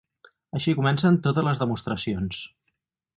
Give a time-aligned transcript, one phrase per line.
[0.59, 2.41] Així comencen totes les demostracions.